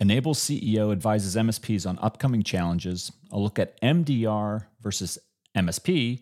[0.00, 5.18] N-able CEO advises MSPs on upcoming challenges, a look at MDR versus
[5.56, 6.20] MSP,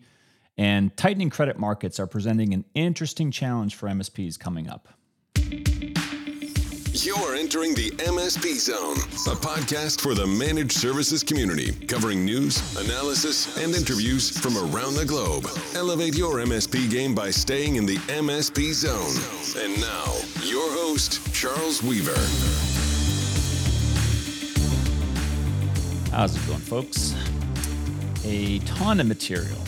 [0.57, 4.87] and tightening credit markets are presenting an interesting challenge for MSPs coming up.
[7.05, 8.97] You're entering the MSP Zone,
[9.31, 15.05] a podcast for the managed services community, covering news, analysis, and interviews from around the
[15.05, 15.45] globe.
[15.75, 19.63] Elevate your MSP game by staying in the MSP Zone.
[19.63, 20.11] And now,
[20.43, 22.17] your host, Charles Weaver.
[26.17, 27.13] How's it going, folks?
[28.25, 29.59] A ton of material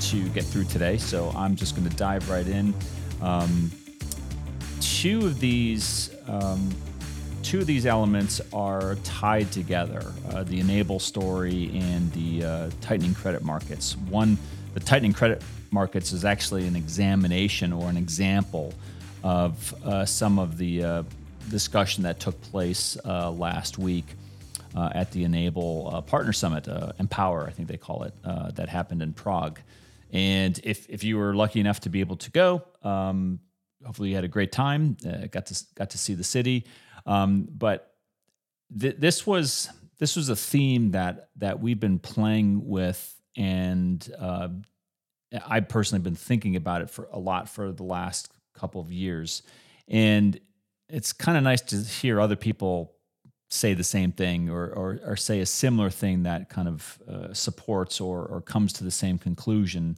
[0.00, 2.74] to get through today, so I'm just going to dive right in.
[3.20, 3.70] Um,
[4.80, 6.70] two of these um,
[7.44, 13.14] two of these elements are tied together: uh, the N-able story and the uh, tightening
[13.14, 13.96] credit markets.
[13.96, 14.36] One,
[14.74, 15.40] the tightening credit
[15.70, 18.74] markets is actually an examination or an example
[19.22, 21.02] of uh, some of the uh,
[21.48, 24.06] discussion that took place uh, last week.
[24.74, 26.66] Uh, at the N-able Partner Summit,
[26.98, 28.14] Empower, I think they call it,
[28.54, 29.60] that happened in Prague.
[30.12, 33.40] And if, if you were lucky enough to be able to go, um,
[33.84, 34.96] hopefully you had a great time.
[35.06, 36.66] Uh, got to got to see the city,
[37.06, 37.94] um, but
[38.78, 44.48] th- this was this was a theme that that we've been playing with, and uh,
[45.46, 49.42] I've personally been thinking about it for a lot for the last couple of years,
[49.88, 50.38] and
[50.88, 52.94] it's kind of nice to hear other people
[53.52, 57.34] say the same thing or, or, or say a similar thing that kind of uh,
[57.34, 59.96] supports or, or comes to the same conclusion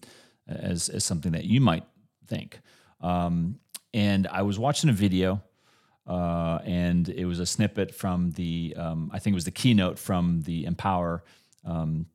[0.48, 1.84] as, as something that you might
[2.27, 2.58] think.
[3.00, 3.60] Um,
[3.92, 5.41] and I was watching a video,
[6.06, 10.00] uh, and it was a snippet from the, um, I think it was the keynote
[10.00, 11.22] from the Empower,
[11.64, 12.06] um,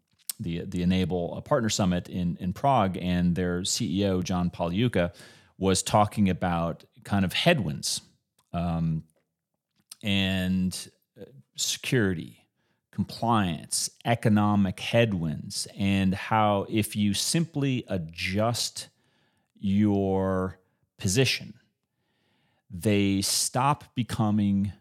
[0.41, 5.13] the the N-able Partner Summit in in Prague, and their CEO John Pagliuca
[5.57, 8.01] was talking about kind of headwinds,
[8.53, 9.03] um,
[10.01, 10.89] and
[11.59, 12.45] security,
[12.91, 18.89] compliance, economic headwinds, and how if you simply adjust
[19.59, 20.59] your
[20.97, 21.53] position,
[22.69, 24.73] they stop becoming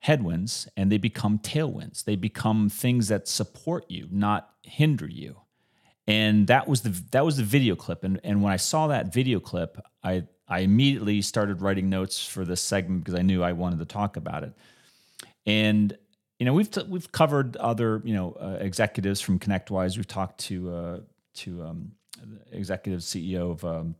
[0.00, 2.04] headwinds and they become tailwinds.
[2.04, 5.36] They become things that support you, not hinder you.
[6.06, 8.02] And that was the that was the video clip.
[8.02, 12.44] And and when I saw that video clip, I I immediately started writing notes for
[12.44, 14.52] this segment because I knew I wanted to talk about it.
[15.46, 15.96] And
[16.38, 19.96] you know, we've t- we've covered other you know uh, executives from ConnectWise.
[19.96, 21.00] We've talked to uh,
[21.36, 21.92] to um,
[22.50, 23.94] executive CEO of um,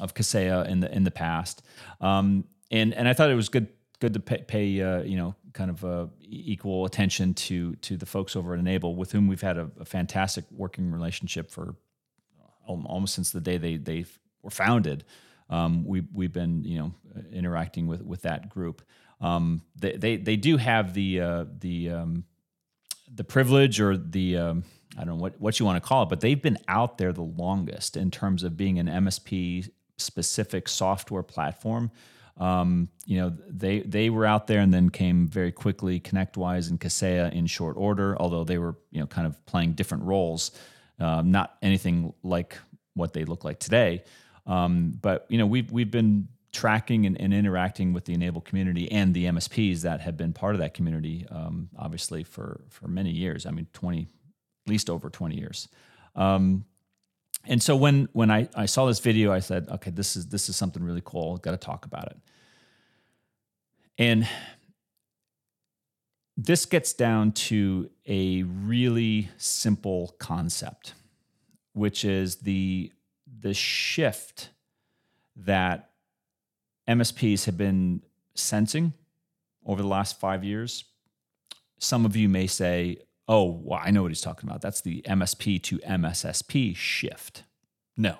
[0.00, 1.62] of Kaseya in the in the past,
[2.00, 3.68] um, and and I thought it was good
[4.00, 8.06] good to pay, pay uh, you know kind of uh, equal attention to to the
[8.06, 11.76] folks over at N-able with whom we've had a, a fantastic working relationship for
[12.66, 14.04] almost since the day they they
[14.42, 15.04] were founded
[15.50, 16.94] um, we we've been you know
[17.32, 18.82] interacting with with that group.
[19.20, 22.24] Um, they, they they do have the uh, the um,
[23.12, 24.64] the privilege or the um,
[24.96, 27.12] I don't know what what you want to call it, but they've been out there
[27.12, 29.68] the longest in terms of being an MSP
[29.98, 31.90] specific software platform.
[32.38, 36.80] Um, you know, they they were out there and then came very quickly ConnectWise and
[36.80, 40.52] Kaseya in short order, although they were you know kind of playing different roles,
[40.98, 42.56] um, not anything like
[42.94, 44.04] what they look like today.
[44.46, 48.90] Um, but you know, we've we've been tracking and, and, interacting with the N-able community
[48.90, 53.10] and the MSPs that have been part of that community, um, obviously for for many
[53.10, 53.46] years.
[53.46, 54.08] I mean, twenty,
[54.66, 55.68] at least over twenty years.
[56.16, 56.64] Um,
[57.46, 60.48] and so when when I, I saw this video, I said, okay, this is this
[60.48, 61.36] is something really cool.
[61.38, 62.18] Got to talk about it.
[63.98, 64.28] And
[66.36, 70.94] this gets down to a really simple concept,
[71.74, 72.92] which is the
[73.40, 74.50] the shift
[75.36, 75.90] that
[76.88, 78.02] MSPs have been
[78.34, 78.92] sensing
[79.64, 80.84] over the last five years.
[81.78, 84.60] Some of you may say, oh, well, I know what he's talking about.
[84.60, 87.44] That's the MSP to MSSP shift.
[87.96, 88.16] No,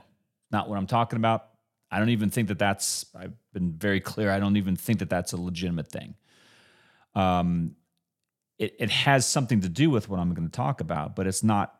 [0.50, 1.48] not what I'm talking about.
[1.90, 4.30] I don't even think that that's, I've been very clear.
[4.30, 6.14] I don't even think that that's a legitimate thing.
[7.14, 7.74] Um,
[8.58, 11.42] it, it has something to do with what I'm going to talk about, but it's
[11.42, 11.79] not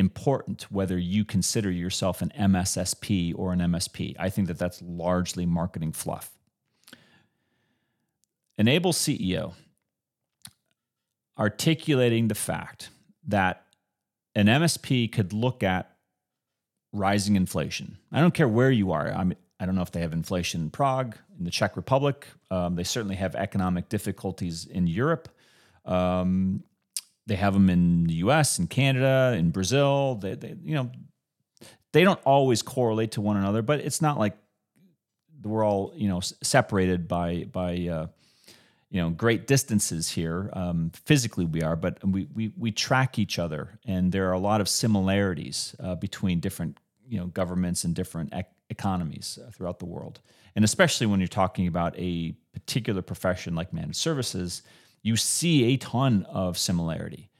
[0.00, 4.16] important whether you consider yourself an MSSP or an MSP.
[4.18, 6.32] I think that that's largely marketing fluff.
[8.58, 9.54] N-able CEO
[11.38, 12.90] articulating the fact
[13.26, 13.64] that
[14.34, 15.96] an MSP could look at
[16.92, 17.96] rising inflation.
[18.12, 19.10] I don't care where you are.
[19.10, 22.26] I'm, I don't know if they have inflation in Prague, in the Czech Republic.
[22.50, 25.28] Um, they certainly have economic difficulties in Europe.
[25.84, 26.62] Um,
[27.26, 30.16] they have them in the U.S., in Canada, in Brazil.
[30.16, 30.90] They, they, you know,
[31.92, 34.36] they don't always correlate to one another, but it's not like
[35.42, 38.06] we're all you know separated by by uh,
[38.90, 40.50] you know great distances here.
[40.52, 44.38] Um, physically, we are, but we, we we track each other, and there are a
[44.38, 46.78] lot of similarities uh, between different
[47.08, 50.20] you know governments and different ec- economies uh, throughout the world.
[50.56, 54.62] And especially when you're talking about a particular profession like managed services,
[55.02, 57.30] you see a ton of similarity.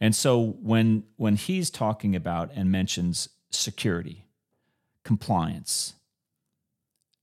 [0.00, 4.26] And so when when he's talking about and mentions security,
[5.04, 5.94] compliance,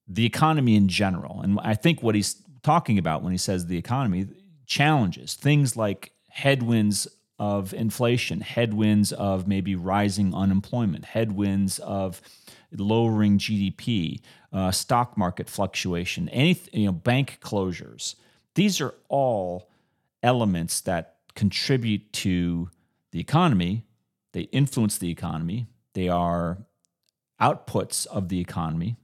[0.08, 3.78] the economy in general, and I think what he's talking about when he says the
[3.78, 4.28] economy
[4.66, 7.08] challenges things like headwinds
[7.40, 12.22] of inflation, headwinds of maybe rising unemployment, headwinds of
[12.72, 14.20] lowering GDP,
[14.52, 18.16] uh, stock market fluctuation, any you know bank closures.
[18.56, 19.69] These are all
[20.24, 22.70] elements that contribute to
[23.12, 23.86] the economy.
[24.34, 25.68] They influence the economy.
[25.94, 26.60] They are
[27.42, 28.98] outputs of the economy,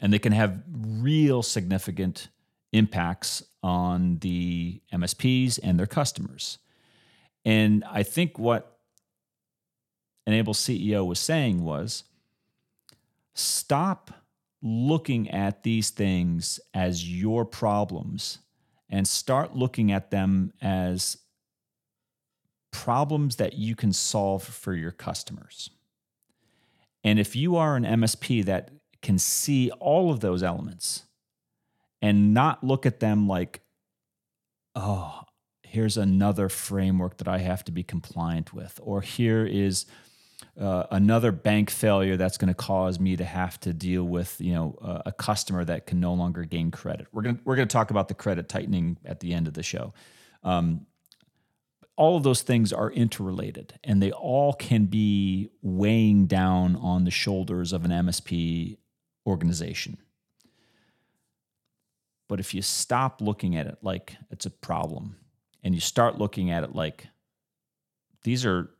[0.00, 2.28] and they can have real significant
[2.72, 6.58] impacts on the MSPs and their customers.
[7.44, 8.78] And I think what
[10.26, 12.04] N-able CEO was saying was
[13.34, 14.10] stop
[14.62, 18.38] looking at these things as your problems
[18.90, 21.16] and start looking at them as
[22.72, 25.70] problems that you can solve for your customers.
[27.02, 28.70] And if you are an MSP that
[29.00, 31.04] can see all of those elements
[32.02, 33.60] and not look at them like,
[34.74, 35.22] oh,
[35.62, 39.86] here's another framework that I have to be compliant with, or here is
[40.58, 44.52] uh, another bank failure that's going to cause me to have to deal with you
[44.52, 47.06] know uh, a customer that can no longer gain credit.
[47.12, 49.62] We're going we're going to talk about the credit tightening at the end of the
[49.62, 49.92] show.
[50.42, 50.86] Um,
[51.96, 57.10] all of those things are interrelated and they all can be weighing down on the
[57.10, 58.78] shoulders of an MSP
[59.26, 59.98] organization.
[62.26, 65.16] But if you stop looking at it like it's a problem
[65.62, 67.08] and you start looking at it like
[68.22, 68.70] these are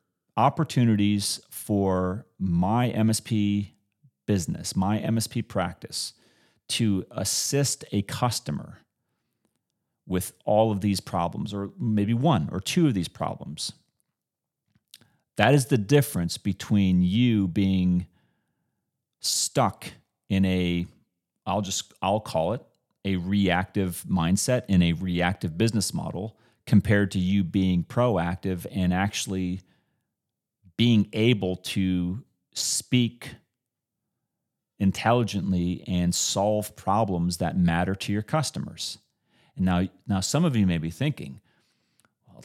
[0.41, 3.73] opportunities for my MSP
[4.27, 6.15] business, my MSP practice
[6.69, 8.79] to assist a customer
[10.07, 13.73] with all of these problems, or maybe one or two of these problems.
[15.37, 18.07] That is the difference between you being
[19.21, 19.89] stuck
[20.31, 20.87] in a,
[21.45, 22.63] I'll just, I'll call it
[23.05, 29.61] a reactive mindset in a reactive business model compared to you being proactive and actually
[30.81, 32.25] being able to
[32.55, 33.35] speak
[34.79, 38.97] intelligently and solve problems that matter to your customers.
[39.57, 41.43] And now, now some of you may be thinking,
[42.27, 42.43] well,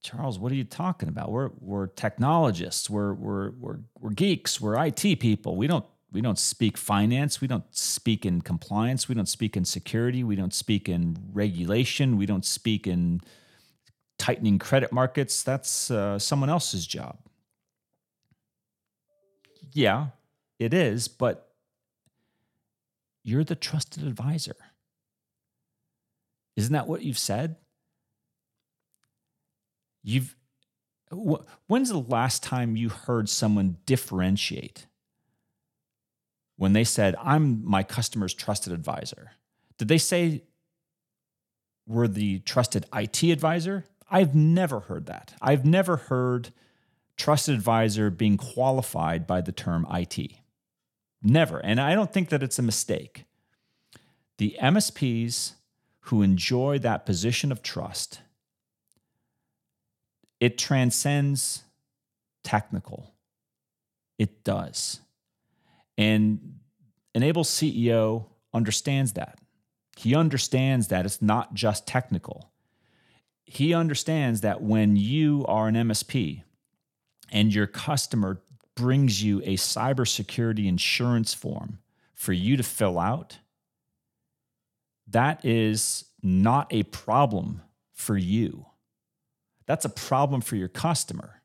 [0.00, 1.32] Charles, what are you talking about?
[1.32, 5.56] We're, we're technologists, we're, we're, we're, we're geeks, we're IT people.
[5.56, 9.64] We don't, we don't speak finance, we don't speak in compliance, we don't speak in
[9.64, 13.22] security, we don't speak in regulation, we don't speak in
[14.18, 15.42] tightening credit markets.
[15.42, 17.18] That's uh, someone else's job
[19.72, 20.08] yeah,
[20.58, 21.52] it is, but
[23.24, 24.56] you're the trusted advisor.
[26.56, 27.56] Isn't that what you've said?
[30.02, 30.34] You've
[31.66, 34.86] when's the last time you heard someone differentiate
[36.56, 39.32] when they said, I'm my customer's trusted advisor?
[39.78, 40.42] Did they say
[41.86, 43.84] we're the trusted IT advisor?
[44.10, 45.34] I've never heard that.
[45.40, 46.52] I've never heard
[47.22, 50.32] trusted advisor being qualified by the term IT.
[51.22, 51.60] Never.
[51.64, 53.26] And I don't think that it's a mistake.
[54.38, 55.52] The MSPs
[56.06, 58.22] who enjoy that position of trust,
[60.40, 61.62] it transcends
[62.42, 63.14] technical.
[64.18, 64.98] It does.
[65.96, 66.58] And
[67.14, 69.38] N-able CEO understands that.
[69.96, 72.50] He understands that it's not just technical.
[73.44, 76.42] He understands that when you are an MSP,
[77.32, 78.40] and your customer
[78.76, 81.78] brings you a cybersecurity insurance form
[82.14, 83.38] for you to fill out,
[85.08, 87.62] that is not a problem
[87.92, 88.66] for you.
[89.66, 91.42] That's a problem for your customer.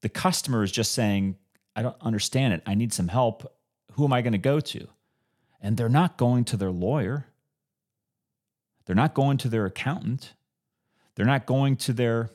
[0.00, 1.36] The customer is just saying,
[1.76, 2.62] I don't understand it.
[2.66, 3.52] I need some help.
[3.92, 4.88] Who am I going to go to?
[5.60, 7.26] And they're not going to their lawyer.
[8.86, 10.34] They're not going to their accountant.
[11.14, 12.30] They're not going to their,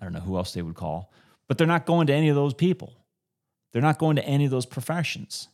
[0.00, 1.12] I don't know who else they would call,
[1.48, 2.94] but they're not going to any of those people.
[3.72, 5.48] They're not going to any of those professions.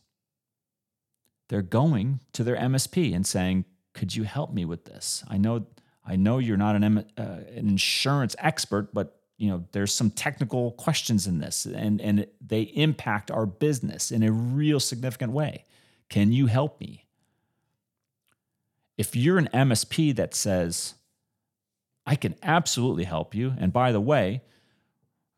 [1.49, 5.23] They're going to their MSP and saying, "Could you help me with this?
[5.27, 5.67] I know
[6.05, 10.71] I know you're not an, uh, an insurance expert, but you know there's some technical
[10.71, 15.65] questions in this and and they impact our business in a real significant way.
[16.09, 17.07] Can you help me?
[18.97, 20.93] If you're an MSP that says,
[22.05, 24.43] I can absolutely help you, and by the way,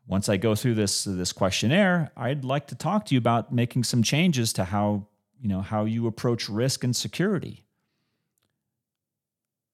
[0.07, 3.83] once I go through this this questionnaire, I'd like to talk to you about making
[3.83, 5.07] some changes to how
[5.39, 7.65] you know how you approach risk and security.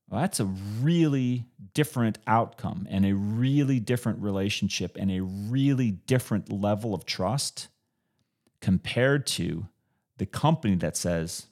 [0.09, 6.51] Well, that's a really different outcome and a really different relationship and a really different
[6.51, 7.69] level of trust
[8.59, 9.67] compared to
[10.17, 11.47] the company that says,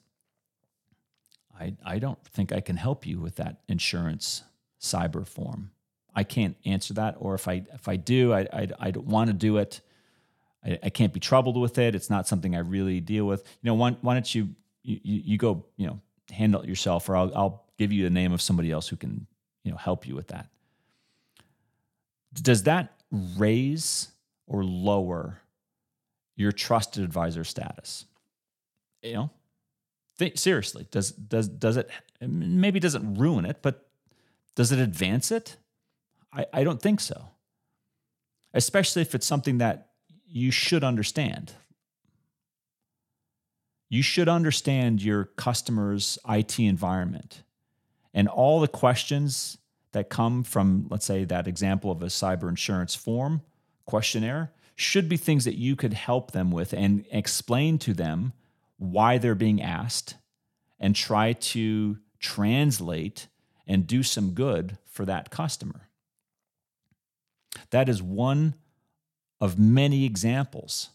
[1.58, 4.42] I, I don't think I can help you with that insurance
[4.78, 5.70] cyber form.
[6.14, 9.28] I can't answer that, or if I if I do, I I, I don't want
[9.28, 9.80] to do it.
[10.64, 11.94] I, I, can't be troubled with it.
[11.94, 13.44] It's not something I really deal with.
[13.62, 14.50] You know, why, why don't you,
[14.82, 16.00] you you go you know
[16.30, 19.26] handle it yourself, or I'll I'll give you the name of somebody else who can
[19.64, 20.48] you know help you with that.
[22.34, 24.08] Does that raise
[24.46, 25.40] or lower
[26.36, 28.04] your trusted advisor status?
[29.02, 29.30] You know,
[30.16, 31.90] think, seriously, does does does it
[32.20, 33.88] maybe doesn't ruin it, but
[34.54, 35.56] does it advance it?
[36.32, 37.28] I, I don't think so.
[38.52, 39.90] Especially if it's something that
[40.26, 41.52] you should understand.
[43.88, 47.42] You should understand your customer's IT environment
[48.14, 49.58] and all the questions
[49.92, 53.42] that come from, let's say, that example of a cyber insurance form
[53.86, 58.32] questionnaire should be things that you could help them with and explain to them
[58.78, 60.14] why they're being asked
[60.78, 63.26] and try to translate
[63.66, 65.89] and do some good for that customer.
[67.70, 68.54] That is one
[69.40, 70.90] of many examples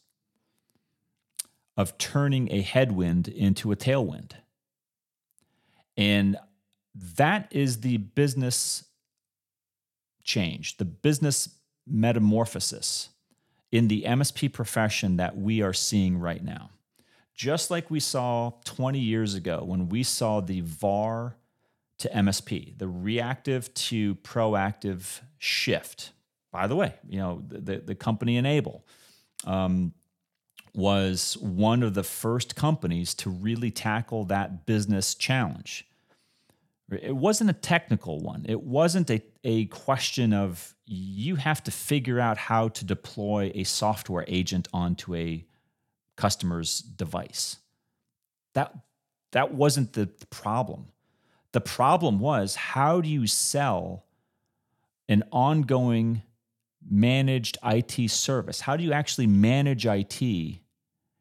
[1.77, 4.33] of turning a headwind into a tailwind.
[5.97, 6.37] And
[7.15, 8.85] that is the business
[10.23, 11.49] change, the business
[11.87, 13.09] metamorphosis
[13.71, 16.69] in the MSP profession that we are seeing right now.
[17.33, 21.35] Just like we saw 20 years ago when we saw the VAR
[21.97, 26.11] to MSP, the reactive to proactive shift
[26.55, 28.85] by the way, you know, the, the company N-able
[29.43, 29.93] um,
[30.73, 35.85] was one of the first companies to really tackle that business challenge.
[36.89, 38.45] It wasn't a technical one.
[38.47, 43.65] It wasn't a, a question of you have to figure out how to deploy a
[43.65, 45.45] software agent onto a
[46.15, 47.57] customer's device.
[48.53, 48.73] That,
[49.33, 50.85] that wasn't the problem.
[51.51, 54.05] The problem was how do you sell
[55.09, 56.21] an ongoing
[56.89, 58.61] managed IT service?
[58.61, 60.21] How do you actually manage IT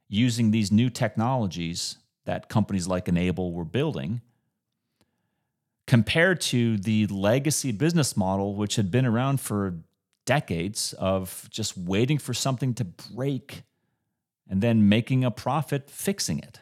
[0.09, 4.21] using these new technologies that companies like N-able were building
[5.87, 9.75] compared to the legacy business model, which had been around for
[10.25, 13.63] decades of just waiting for something to break
[14.49, 16.61] and then making a profit fixing it?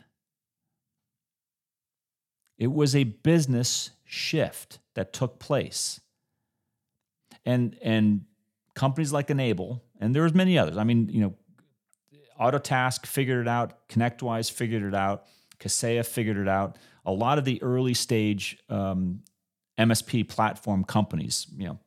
[2.58, 6.00] It was a business shift that took place.
[7.44, 8.24] And, and
[8.74, 10.76] companies like N-able, and there was many others.
[10.76, 11.34] I mean, you know,
[12.40, 15.26] Autotask figured it out, ConnectWise figured it out,
[15.58, 16.76] Kaseya figured it out.
[17.04, 19.22] A lot of the early stage um,
[19.78, 21.78] MSP platform companies, you know,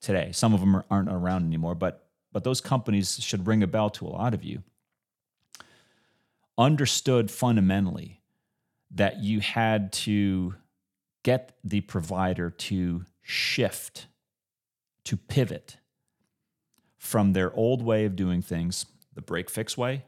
[0.00, 3.88] today, some of them aren't around anymore, but but those companies should ring a bell
[3.90, 4.62] to a lot of you.
[6.58, 8.20] Understood fundamentally
[8.90, 10.54] that you had to
[11.24, 14.06] get the provider to shift,
[15.04, 15.78] to pivot
[16.98, 20.04] from their old way of doing things, the break fix way,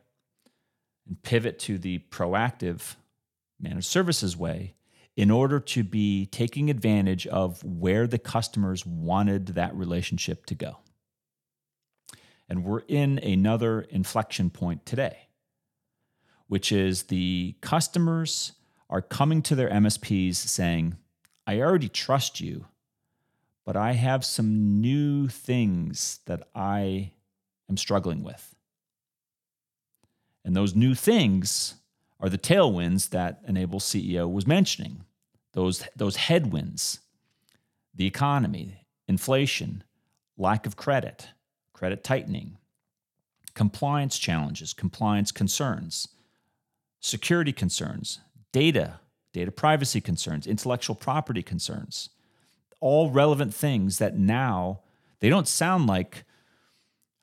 [1.06, 2.97] and pivot to the proactive
[3.61, 4.75] managed services way
[5.16, 10.78] in order to be taking advantage of where the customers wanted that relationship to go.
[12.49, 15.28] And we're in another inflection point today,
[16.49, 18.52] which is the customers
[18.88, 20.97] are coming to their MSPs saying,
[21.47, 22.66] I already trust you
[23.64, 27.12] but I have some new things that I
[27.69, 28.55] am struggling with.
[30.45, 31.75] And those new things
[32.19, 35.05] are the tailwinds that N-able CEO was mentioning.
[35.52, 37.00] Those, those headwinds,
[37.95, 39.85] the economy, inflation,
[40.37, 41.29] lack of credit,
[41.73, 42.57] credit tightening,
[43.55, 46.09] compliance challenges, compliance concerns,
[47.00, 48.21] security concerns,
[48.52, 49.00] data,
[49.33, 52.11] data privacy concerns, intellectual property concerns
[52.80, 54.80] all relevant things that now
[55.20, 56.25] they don't sound like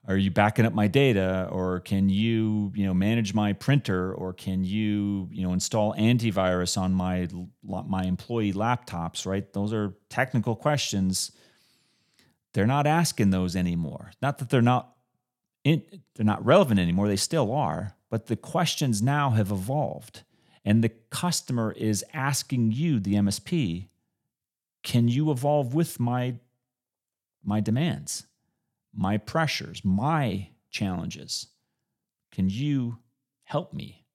[0.07, 1.49] are you backing up my data?
[1.51, 4.13] Or can you you know manage my printer?
[4.13, 7.27] Or can you you know install antivirus on my
[7.63, 9.25] my employee laptops?
[9.25, 9.51] Right?
[9.51, 11.31] Those are technical questions.
[12.53, 14.11] They're not asking those anymore.
[14.21, 14.95] Not that they're not
[15.65, 15.83] in,
[16.15, 17.07] they're not relevant anymore.
[17.07, 17.95] They still are.
[18.09, 20.23] But the questions now have evolved.
[20.63, 23.87] And the customer is asking you, the MSP,
[24.88, 26.36] can you evolve with my
[27.44, 28.25] my demands,
[28.96, 31.48] my pressures, my challenges?
[32.32, 33.00] Can you
[33.44, 34.06] help me?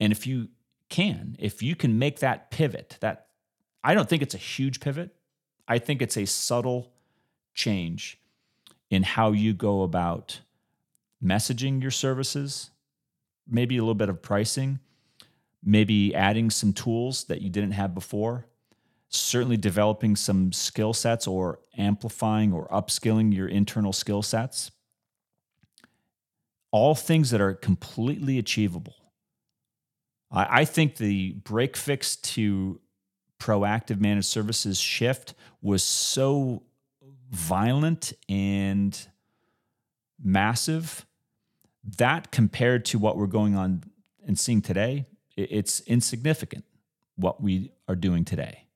[0.00, 0.48] And if you
[0.90, 3.28] can, if you can make that pivot, that
[3.82, 5.14] I don't think it's a huge pivot.
[5.66, 6.92] I think it's a subtle
[7.54, 8.20] change
[8.90, 10.40] in how you go about
[11.24, 12.70] messaging your services,
[13.48, 14.78] maybe a little bit of pricing,
[15.64, 18.44] maybe adding some tools that you didn't have before,
[19.10, 24.70] certainly developing some skill sets or amplifying or upskilling your internal skill sets.
[26.70, 28.94] All things that are completely achievable.
[30.30, 32.80] I, I think the break fix to
[33.40, 36.62] proactive managed services shift was so
[37.30, 39.06] violent and
[40.22, 41.06] massive
[41.96, 43.82] that compared to what we're going on
[44.26, 46.64] and seeing today it's insignificant
[47.16, 48.66] what we are doing today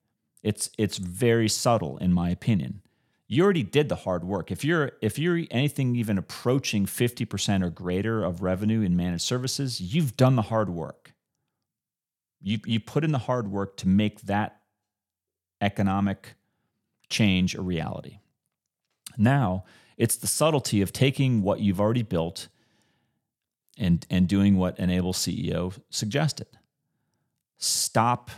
[0.45, 2.81] it's it's very subtle in my opinion
[3.27, 7.69] you already did the hard work if you're if you're anything even approaching 50% or
[7.69, 11.13] greater of revenue in managed services you've done the hard work
[12.45, 14.61] you you put in the hard work to make that
[15.61, 16.35] economic
[17.09, 18.19] change a reality.
[19.17, 19.65] Now,
[19.97, 22.47] it's the subtlety of taking what you've already built
[23.77, 26.47] and and doing what N-able CEO suggested.
[27.57, 28.29] Stop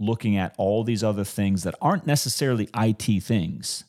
[0.00, 3.84] looking at all these other things that aren't necessarily IT things.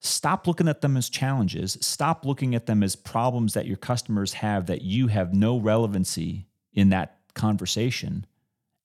[0.00, 1.78] Stop looking at them as challenges.
[1.80, 6.48] Stop looking at them as problems that your customers have that you have no relevancy
[6.72, 8.26] in that conversation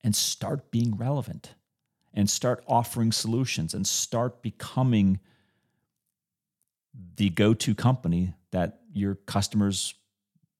[0.03, 1.55] and start being relevant
[2.13, 5.19] and start offering solutions and start becoming
[7.15, 9.95] the go to company that your customers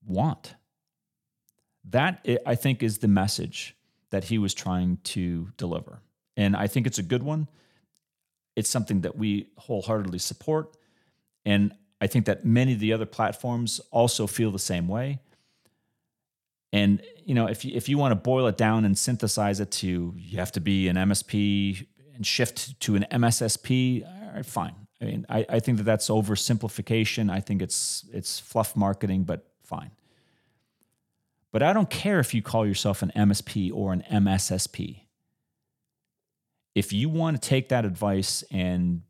[0.06, 0.56] want.
[1.90, 3.76] That, I think, is the message
[4.16, 6.00] that he was trying to deliver.
[6.38, 7.50] And I think it's a good one.
[8.56, 10.78] It's something that we wholeheartedly support.
[11.46, 15.20] And I think that many of the other platforms also feel the same way.
[16.72, 19.72] And you know, if you, if you want to boil it down and synthesize it
[19.82, 24.76] to you have to be an MSP and shift to an MSSP, fine.
[25.02, 27.30] I mean, I, I think that that's oversimplification.
[27.30, 29.92] I think it's it's fluff marketing, but fine.
[31.56, 35.04] But I don't care if you call yourself an MSP or an MSSP.
[36.76, 39.04] If you want to take that advice and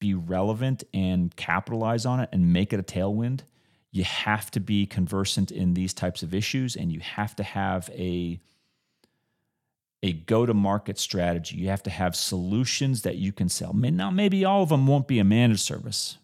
[0.00, 3.40] be relevant and capitalize on it and make it a tailwind,
[3.92, 7.90] you have to be conversant in these types of issues and you have to have
[7.92, 8.40] a
[10.02, 11.58] a go to market strategy.
[11.58, 13.74] You have to have solutions that you can sell.
[13.74, 16.16] Now, maybe all of them won't be a managed service.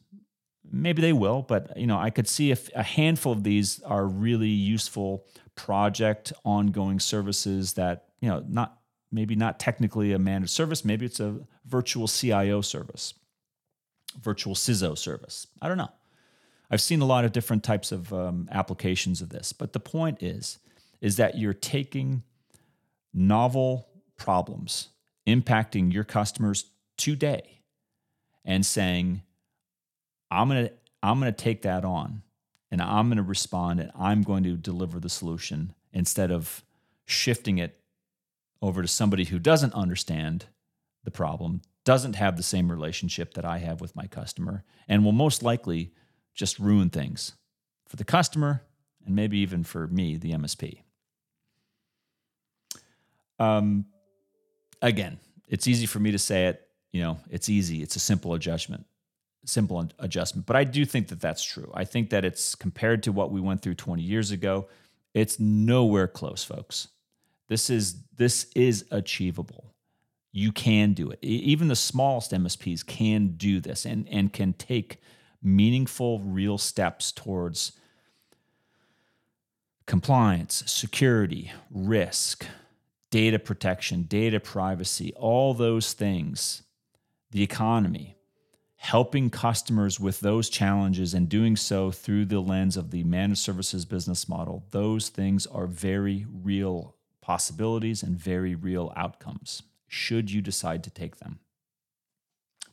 [0.72, 4.06] Maybe they will, but you know, I could see if a handful of these are
[4.06, 8.78] really useful project ongoing services that, you know, not
[9.10, 13.14] maybe not technically a managed service, maybe it's a virtual CIO service,
[14.20, 15.46] virtual CISO service.
[15.60, 15.90] I don't know.
[16.70, 20.22] I've seen a lot of different types of um, applications of this, but the point
[20.22, 20.58] is,
[21.00, 22.22] is that you're taking
[23.14, 24.88] novel problems
[25.26, 26.66] impacting your customers
[26.96, 27.60] today
[28.44, 29.22] and saying,
[30.30, 30.70] I'm gonna
[31.02, 32.22] I'm gonna take that on
[32.70, 36.64] and I'm gonna respond and I'm going to deliver the solution instead of
[37.06, 37.80] shifting it
[38.60, 40.46] over to somebody who doesn't understand
[41.04, 45.12] the problem, doesn't have the same relationship that I have with my customer, and will
[45.12, 45.92] most likely
[46.34, 47.34] just ruin things
[47.88, 48.62] for the customer
[49.06, 50.80] and maybe even for me, the MSP.
[53.38, 53.86] Um,
[54.82, 56.62] again, it's easy for me to say it.
[56.92, 57.82] You know, it's easy.
[57.82, 58.84] It's a simple adjustment,
[59.46, 60.46] simple adjustment.
[60.46, 61.70] But I do think that that's true.
[61.74, 64.68] I think that it's compared to what we went through 20 years ago.
[65.14, 66.88] It's nowhere close, folks.
[67.48, 69.72] This is this is achievable.
[70.32, 71.18] You can do it.
[71.22, 75.00] Even the smallest MSPs can do this and and can take
[75.42, 77.72] meaningful, real steps towards
[79.86, 82.44] compliance, security, risk,
[83.10, 86.62] data protection, data privacy, all those things,
[87.30, 88.15] the economy,
[88.76, 93.84] helping customers with those challenges and doing so through the lens of the managed services
[93.84, 100.84] business model, those things are very real possibilities and very real outcomes, should you decide
[100.84, 101.40] to take them.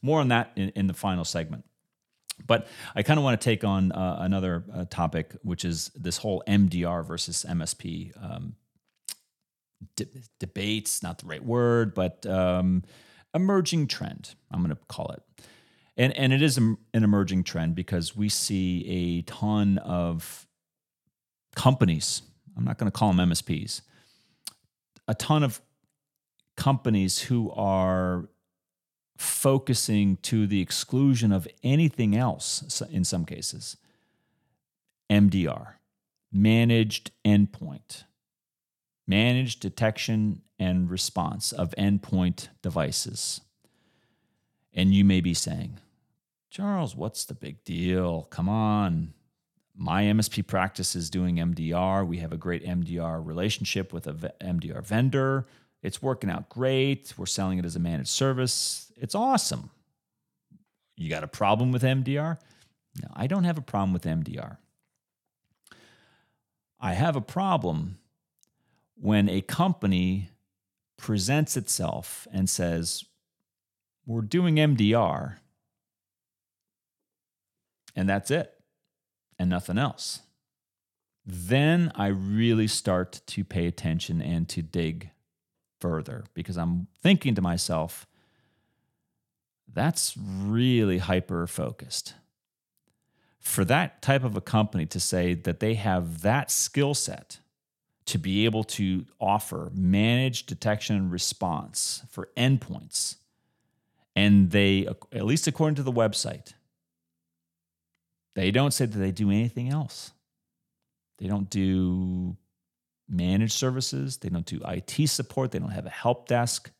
[0.01, 1.65] More on that in, in the final segment.
[2.45, 6.17] But I kind of want to take on uh, another uh, topic, which is this
[6.17, 8.55] whole MDR versus MSP um,
[9.95, 10.07] de-
[10.39, 11.01] debates.
[11.01, 12.83] Not the right word, but um,
[13.33, 14.35] emerging trend.
[14.51, 15.23] I'm going to call it,
[15.97, 20.47] and and it is an emerging trend because we see a ton of
[21.55, 22.21] companies.
[22.57, 23.81] I'm not going to call them MSPs,
[25.07, 25.61] a ton of
[26.55, 28.29] companies who are
[29.17, 33.77] focusing to the exclusion of anything else in some cases.
[35.09, 35.73] MDR,
[36.31, 38.03] managed endpoint,
[39.07, 43.41] managed detection and response of endpoint devices.
[44.73, 45.79] And you may be saying,
[46.49, 48.23] Charles, what's the big deal?
[48.29, 49.13] Come on.
[49.75, 52.05] My MSP practice is doing MDR.
[52.05, 55.47] We have a great MDR relationship with a MDR vendor.
[55.81, 57.13] It's working out great.
[57.17, 58.91] We're selling it as a managed service.
[58.95, 59.71] It's awesome.
[60.95, 62.37] You got a problem with MDR?
[63.01, 64.57] No, I don't have a problem with MDR.
[66.79, 67.97] I have a problem
[68.95, 70.29] when a company
[70.97, 73.05] presents itself and says,
[74.05, 75.37] We're doing MDR,
[77.95, 78.53] and that's it,
[79.39, 80.21] and nothing else.
[81.25, 85.11] Then I really start to pay attention and to dig
[85.79, 88.05] further because I'm thinking to myself,
[89.71, 92.15] that's really hyper focused.
[93.39, 97.39] For that type of a company to say that they have that skill set
[98.05, 103.15] to be able to offer managed detection and response for endpoints,
[104.15, 106.53] and they, at least according to the website,
[108.35, 110.11] they don't say that they do anything else.
[111.17, 112.35] They don't do
[113.07, 114.17] managed services.
[114.17, 115.51] They don't do IT support.
[115.51, 116.71] They don't have a help desk.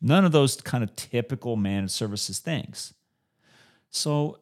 [0.00, 2.94] None of those kind of typical managed services things.
[3.90, 4.38] So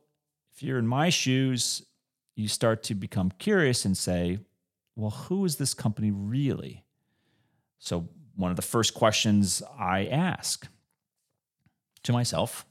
[0.54, 1.82] if you're in my shoes,
[2.36, 4.38] you start to become curious and say,
[4.94, 6.84] well, who is this company really?
[7.78, 10.68] So one of the first questions I ask
[12.02, 12.64] to myself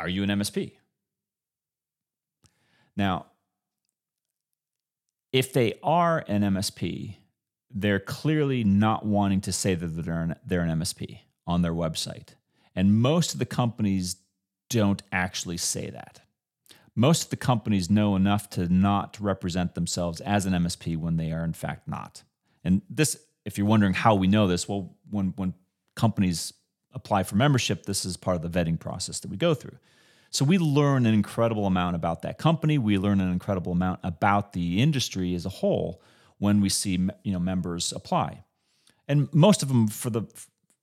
[0.00, 0.72] Are you an MSP?
[2.96, 3.26] Now,
[5.30, 7.16] if they are an MSP,
[7.70, 12.30] they're clearly not wanting to say that they're an, they're an MSP on their website.
[12.74, 14.16] And most of the companies
[14.70, 16.20] don't actually say that.
[16.96, 21.30] Most of the companies know enough to not represent themselves as an MSP when they
[21.30, 22.22] are in fact not.
[22.64, 25.54] And this, if you're wondering how we know this, well, when when
[25.94, 26.52] companies
[26.92, 29.76] apply for membership, this is part of the vetting process that we go through.
[30.30, 32.78] So we learn an incredible amount about that company.
[32.78, 36.00] We learn an incredible amount about the industry as a whole
[36.38, 38.44] when we see you know members apply,
[39.08, 40.22] and most of them, for the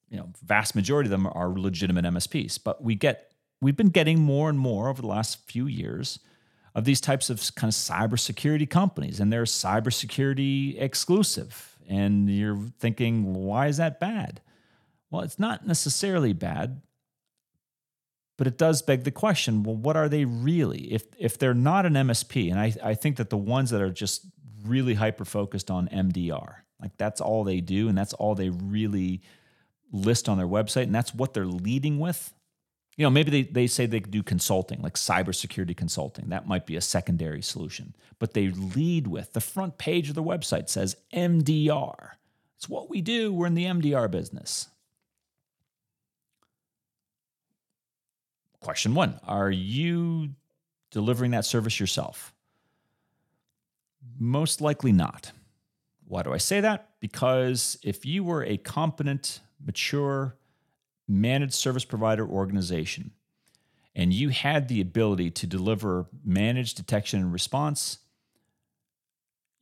[0.09, 2.59] you know vast majority of them, are legitimate MSPs.
[2.61, 6.19] But we get we've been getting more and more over the last few years
[6.75, 11.75] of these types of kind of cybersecurity companies, and they're cybersecurity exclusive.
[11.89, 14.41] And you're thinking, why is that bad?
[15.09, 16.81] Well, it's not necessarily bad
[18.37, 20.93] but it does beg the question well what are they really?
[20.93, 23.91] If if they're not an msp and i, I think that the ones that are
[23.91, 24.27] just
[24.63, 29.21] really hyper focused on mdr like that's all they do and that's all they really
[29.91, 32.33] list on their website and that's what they're leading with.
[32.97, 36.29] You know maybe they, they say they do consulting like cybersecurity consulting.
[36.29, 37.95] That might be a secondary solution.
[38.19, 42.11] But they lead with the front page of the website says mdr
[42.55, 43.31] it's what we do.
[43.31, 44.67] We're in the mdr business
[48.67, 50.31] Question one Are you
[50.91, 52.33] delivering that service yourself?
[54.19, 55.31] Most likely not.
[56.05, 56.89] Why do I say that?
[56.99, 60.35] Because if you were a competent, mature,
[61.07, 63.11] managed service provider organization
[63.95, 67.99] and you had the ability to deliver managed detection and response,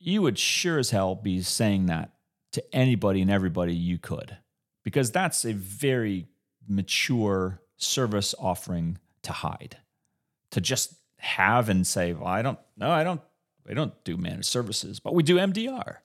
[0.00, 2.10] you would sure as hell be saying that
[2.50, 4.36] to anybody and everybody you could,
[4.82, 6.26] because that's a very
[6.66, 9.76] mature service offering to hide,
[10.50, 13.20] to just have and say, well, I don't, no, I don't,
[13.66, 15.96] we don't do managed services, but we do MDR.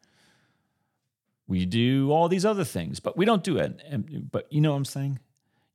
[1.48, 4.32] We do all these other things, but we don't do it.
[4.32, 5.20] But you know what I'm saying?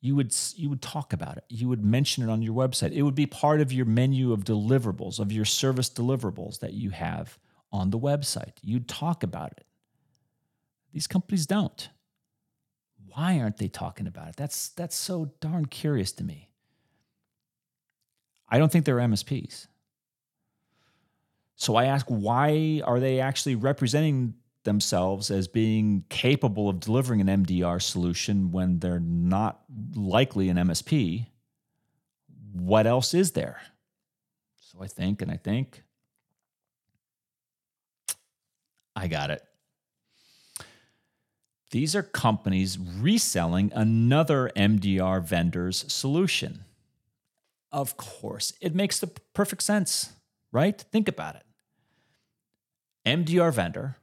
[0.00, 1.44] You would you would talk about it.
[1.48, 2.92] You would mention it on your website.
[2.92, 6.90] It would be part of your menu of deliverables, of your service deliverables that you
[6.90, 7.38] have
[7.72, 8.52] on the website.
[8.62, 9.66] You'd talk about it.
[10.92, 11.88] These companies don't
[13.16, 14.36] why aren't they talking about it?
[14.36, 16.50] That's that's so darn curious to me.
[18.46, 19.68] I don't think they're MSPs.
[21.54, 27.44] So I ask, why are they actually representing themselves as being capable of delivering an
[27.44, 29.62] MDR solution when they're not
[29.94, 31.26] likely an MSP?
[32.52, 33.62] What else is there?
[34.60, 35.82] So I think and I think.
[38.94, 39.42] I got it.
[41.70, 46.64] These are companies reselling another MDR vendor's solution.
[47.72, 50.12] Of course, it makes the perfect sense,
[50.52, 50.80] right?
[50.80, 51.42] Think about it.
[53.04, 53.96] MDR vendor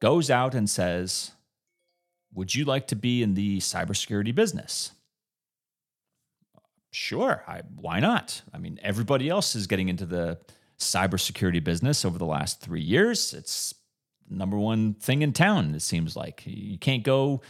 [0.00, 1.32] goes out and says,
[2.34, 4.92] Would you like to be in the cybersecurity business?
[6.90, 8.42] Sure, I, why not?
[8.52, 10.38] I mean, everybody else is getting into the
[10.78, 13.32] cybersecurity business over the last three years.
[13.32, 13.74] It's
[14.32, 16.42] number one thing in town, it seems like.
[16.44, 17.42] You can't go,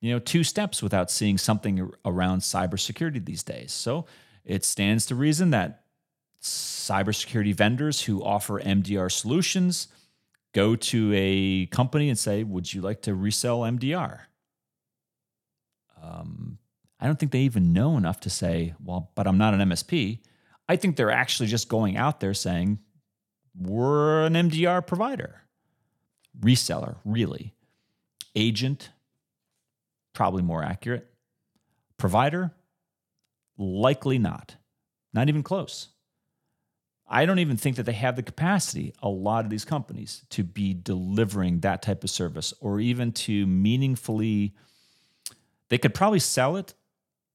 [0.00, 3.72] you know, two steps without seeing something around cybersecurity these days.
[3.72, 4.06] So
[4.44, 5.84] it stands to reason that
[6.42, 9.88] cybersecurity vendors who offer MDR solutions
[10.52, 14.20] go to a company and say, Would you like to resell MDR?
[16.02, 16.58] Um,
[17.00, 20.20] I don't think they even know enough to say, Well, but I'm not an MSP.
[20.68, 22.78] I think they're actually just going out there saying,
[23.58, 25.43] We're an MDR provider.
[26.40, 27.54] Reseller, really.
[28.34, 28.90] Agent,
[30.12, 31.06] probably more accurate.
[31.96, 32.52] Provider,
[33.56, 34.56] likely not.
[35.12, 35.88] Not even close.
[37.06, 40.42] I don't even think that they have the capacity, a lot of these companies, to
[40.42, 44.54] be delivering that type of service or even to meaningfully.
[45.68, 46.74] They could probably sell it,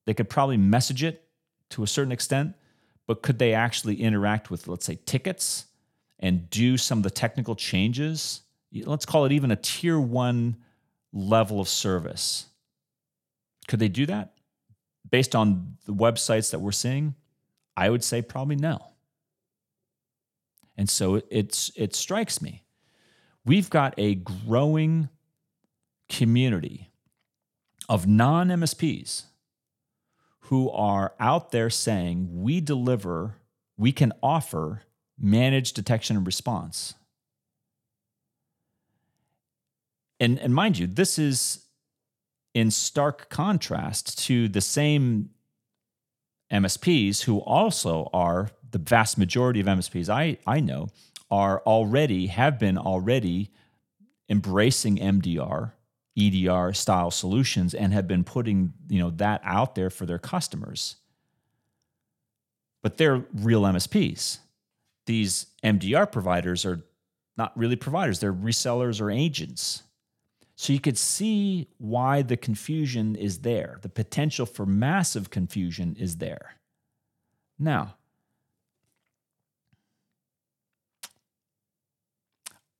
[0.06, 1.24] they could probably message it
[1.70, 2.56] to a certain extent,
[3.06, 5.66] but could they actually interact with, let's say, tickets
[6.20, 8.42] and do some of the technical changes?
[8.72, 10.58] Let's call it even a tier one
[11.12, 12.46] level of service.
[13.68, 14.34] Could they do that?
[15.10, 17.16] Based on the websites that we're seeing,
[17.76, 18.80] I would say probably no.
[20.78, 22.64] And so it's it strikes me.
[23.46, 25.10] We've got a growing
[26.08, 26.92] community
[27.88, 29.24] of non-MSPs
[30.42, 33.36] who are out there saying we deliver,
[33.78, 34.84] we can offer
[35.18, 36.96] managed detection and response.
[40.20, 41.66] And, and mind you, this is
[42.54, 45.30] in stark contrast to the same
[46.52, 50.90] MSPs who also are the vast majority of MSPs I, I know
[51.32, 53.52] are already, have been already
[54.30, 55.74] embracing MDR,
[56.18, 60.96] EDR style solutions and have been putting, you know, that out there for their customers.
[62.82, 64.40] But they're real MSPs.
[65.06, 66.82] These MDR providers are
[67.38, 69.84] not really providers, they're resellers or agents.
[70.62, 73.80] So you could see why the confusion is there.
[73.82, 76.56] The potential for massive confusion is there.
[77.58, 77.96] Now,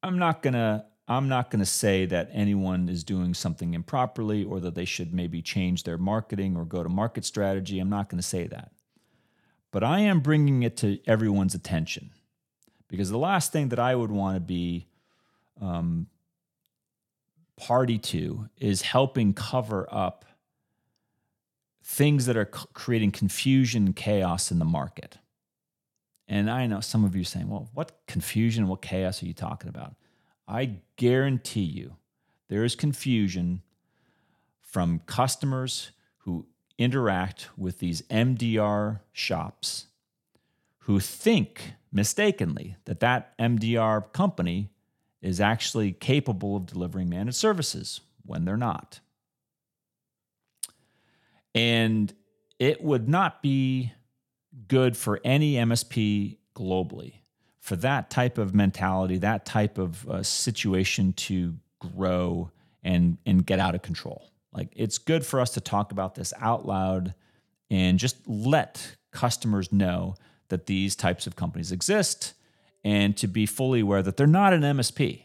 [0.04, 4.44] I'm not going to I'm not going to say that anyone is doing something improperly
[4.44, 7.80] or that they should maybe change their marketing or go to market strategy.
[7.80, 8.74] I'm not going to say that.
[9.72, 12.10] But I am bringing it to everyone's attention
[12.90, 14.90] because the last thing that I would want to be
[15.62, 16.08] um,
[17.60, 20.26] party to is helping cover up
[21.84, 25.18] things that are c- creating confusion and chaos in the market.
[26.28, 29.34] And I know some of you saying, well, what confusion, and what chaos are you
[29.34, 29.96] talking about?
[30.48, 31.96] I guarantee you
[32.48, 33.62] there is confusion
[34.62, 36.46] from customers who
[36.78, 39.88] interact with these MDR shops
[40.84, 44.70] who think mistakenly that that MDR company
[45.22, 49.00] is actually capable of delivering managed services when they're not.
[51.56, 52.14] And
[52.58, 53.92] it would not be
[54.68, 57.14] good for any MSP globally
[57.60, 62.52] for that type of mentality, that type of uh, situation to grow
[62.84, 64.32] and and get out of control.
[64.54, 67.14] Like it's good for us to talk about this out loud
[67.70, 70.16] and just let customers know
[70.50, 72.34] that these types of companies exist
[72.84, 75.24] and to be fully aware that they're not an MSP.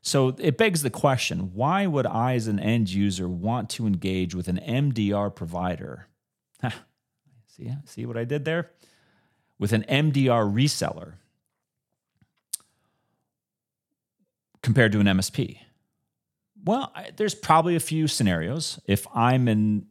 [0.00, 4.34] So it begs the question why would I, as an end user, want to engage
[4.34, 6.08] with an MDR provider?
[7.46, 8.70] see, see what I did there?
[9.58, 11.14] With an MDR reseller
[14.62, 15.58] compared to an MSP?
[16.64, 18.80] Well, I, there's probably a few scenarios.
[18.86, 19.86] If I'm an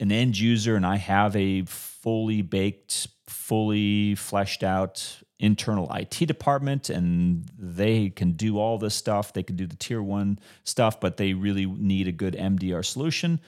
[0.00, 6.88] an end user and I have a fully baked, fully fleshed out internal IT department
[6.88, 11.16] and they can do all this stuff, they can do the tier 1 stuff, but
[11.16, 13.40] they really need a good MDR solution,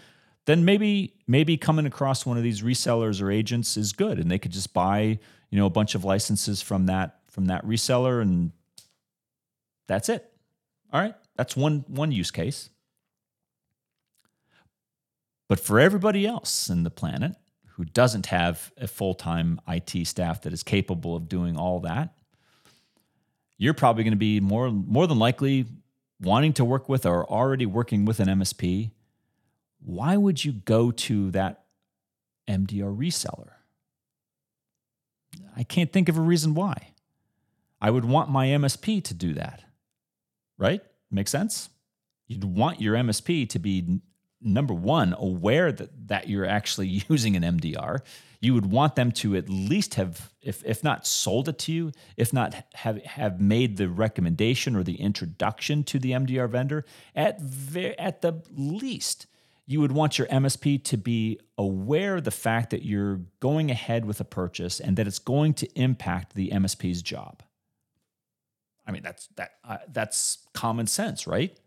[0.44, 4.38] then maybe maybe coming across one of these resellers or agents is good and they
[4.38, 5.18] could just buy,
[5.50, 8.52] you know, a bunch of licenses from that from that reseller and
[9.88, 10.32] that's it.
[10.92, 12.70] All right, that's one one use case.
[15.48, 17.36] But for everybody else in the planet
[17.76, 22.16] who doesn't have a full-time IT staff that is capable of doing all that,
[23.58, 25.66] you're probably going to be more more than likely
[26.20, 28.90] wanting to work with or already working with an MSP.
[29.84, 31.64] Why would you go to that
[32.48, 33.50] MDR reseller?
[35.56, 36.92] I can't think of a reason why.
[37.80, 39.62] I would want my MSP to do that
[40.58, 40.82] right?
[41.10, 41.68] Make sense?
[42.26, 44.00] You'd want your MSP to be
[44.40, 48.00] number one aware that that you're actually using an MDR.
[48.40, 51.92] You would want them to at least have, if if not sold it to you,
[52.16, 56.84] if not have have made the recommendation or the introduction to the MDR vendor.
[57.14, 59.26] At ve- at the least,
[59.66, 64.04] you would want your MSP to be aware of the fact that you're going ahead
[64.04, 67.42] with a purchase and that it's going to impact the MSP's job.
[68.86, 71.58] I mean, that's that uh, that's common sense, right?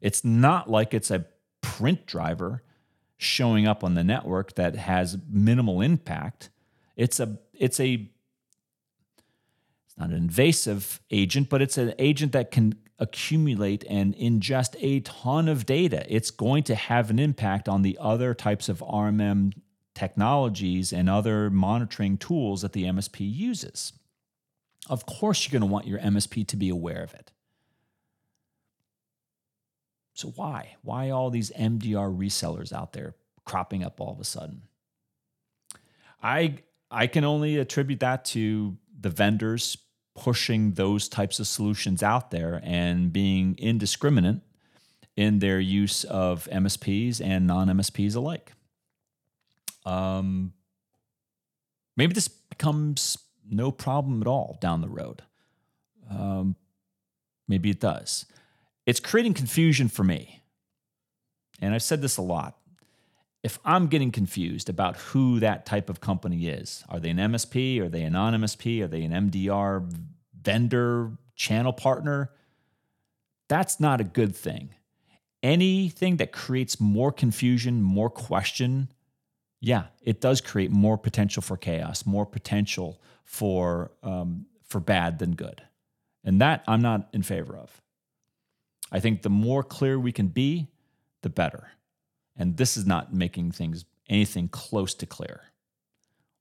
[0.00, 1.24] It's not like it's a
[1.78, 2.62] print driver
[3.16, 6.50] showing up on the network that has minimal impact.
[6.96, 8.08] It's a it's a
[9.86, 15.00] it's not an invasive agent, but it's an agent that can accumulate and ingest a
[15.00, 16.06] ton of data.
[16.08, 19.52] It's going to have an impact on the other types of RMM
[19.94, 23.92] technologies and other monitoring tools that the MSP uses.
[24.88, 27.32] Of course, you're going to want your MSP to be aware of it.
[30.14, 30.76] So, why?
[30.82, 34.62] Why all these MDR resellers out there cropping up all of a sudden?
[36.22, 36.58] I,
[36.90, 39.76] I can only attribute that to the vendors
[40.14, 44.40] pushing those types of solutions out there and being indiscriminate
[45.16, 48.52] in their use of MSPs and non MSPs alike.
[49.84, 50.52] Um,
[51.96, 55.22] maybe this becomes no problem at all down the road.
[56.08, 56.54] Um,
[57.48, 58.26] maybe it does.
[58.86, 60.42] It's creating confusion for me.
[61.60, 62.58] And I've said this a lot.
[63.42, 67.80] If I'm getting confused about who that type of company is, are they an MSP?
[67.80, 68.82] Are they a non MSP?
[68.82, 69.90] Are they an MDR
[70.42, 72.30] vendor, channel partner?
[73.48, 74.70] That's not a good thing.
[75.42, 78.88] Anything that creates more confusion, more question,
[79.60, 85.34] yeah, it does create more potential for chaos, more potential for um, for bad than
[85.34, 85.62] good,
[86.24, 87.82] and that I'm not in favor of.
[88.94, 90.68] I think the more clear we can be,
[91.22, 91.72] the better.
[92.36, 95.42] And this is not making things anything close to clear.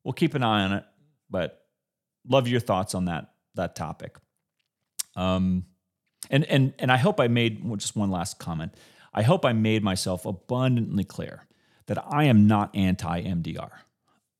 [0.03, 0.83] We'll keep an eye on it,
[1.31, 1.65] but
[2.29, 4.17] love your thoughts on that that topic.
[5.15, 5.65] Um,
[6.29, 8.75] and and and I hope I made well, just one last comment.
[9.15, 11.47] I hope I made myself abundantly clear
[11.87, 13.71] that I am not anti MDR.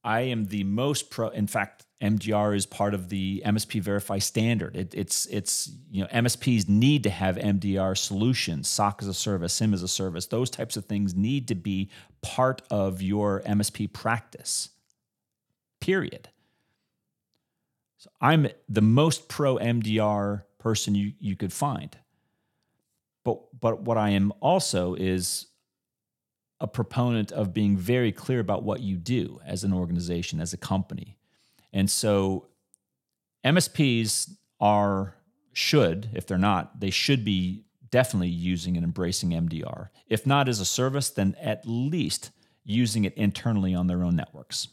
[0.03, 1.29] I am the most pro.
[1.29, 4.75] In fact, MDR is part of the MSP Verify standard.
[4.75, 9.53] It, it's it's you know MSPs need to have MDR solutions, SOC as a service,
[9.53, 10.25] SIEM as a service.
[10.25, 11.89] Those types of things need to be
[12.21, 14.69] part of your MSP practice.
[15.79, 16.29] Period.
[17.97, 21.97] So I'm the most pro MDR person you you could find.
[23.23, 25.47] But but what I am also is
[26.59, 30.57] a proponent of being very clear about what you do as an organization, as a
[30.57, 31.17] company.
[31.73, 32.47] And so
[33.43, 35.15] MSPs are,
[35.51, 39.89] should, if they're not, they should be definitely using and embracing MDR.
[40.07, 42.31] If not as a service, then at least
[42.63, 44.69] using it internally on their own networks.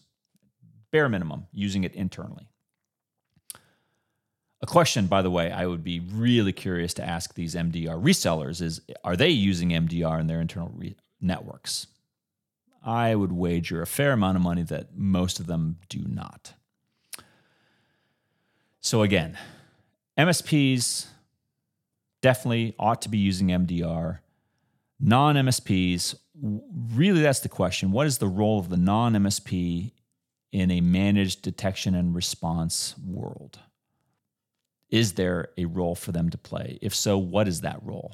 [0.90, 2.46] Bare minimum, using it internally.
[4.62, 8.60] A question, by the way, I would be really curious to ask these MDR resellers
[8.60, 11.86] is are they using MDR in their internal re- networks?
[12.84, 16.54] I would wager a fair amount of money that most of them do not.
[18.80, 19.36] So, again,
[20.18, 21.06] MSPs
[22.22, 24.18] definitely ought to be using MDR.
[24.98, 27.92] Non MSPs, really, that's the question.
[27.92, 29.92] What is the role of the non MSP
[30.52, 33.58] in a managed detection and response world?
[34.90, 36.78] Is there a role for them to play?
[36.82, 38.12] If so, what is that role?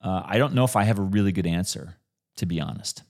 [0.00, 1.96] Uh, I don't know if I have a really good answer,
[2.36, 3.02] to be honest.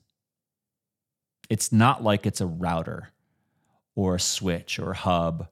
[1.49, 3.11] It's not like it's a router
[3.95, 5.49] or a switch or a hub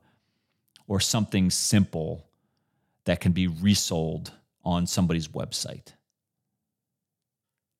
[0.87, 2.27] or something simple
[3.05, 4.33] that can be resold
[4.65, 5.93] on somebody's website.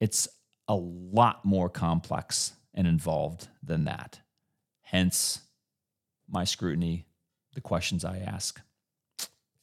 [0.01, 0.29] It's
[0.69, 4.21] a lot more complex and involved than that.
[4.83, 5.41] Hence,
[6.29, 7.07] my scrutiny,
[7.55, 8.61] the questions I ask.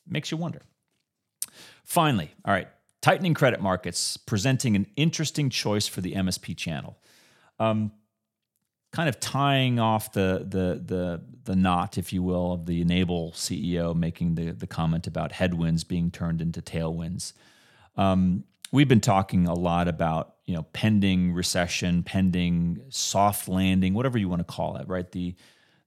[0.08, 0.62] Makes you wonder.
[1.84, 2.68] Finally, all right,
[3.02, 6.98] tightening credit markets presenting an interesting choice for the MSP channel.
[7.60, 7.92] Um,
[8.94, 13.32] kind of tying off the the the the knot, if you will, of the N-able
[13.32, 17.34] CEO making the the comment about headwinds being turned into tailwinds.
[17.98, 24.18] Um, we've been talking a lot about you know pending recession, pending soft landing, whatever
[24.18, 25.12] you want to call it, right?
[25.12, 25.36] The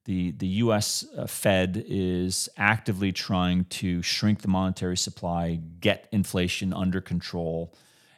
[0.05, 1.05] the the U.S.
[1.17, 7.73] Uh, Fed is actively trying to shrink the monetary supply, get inflation under control,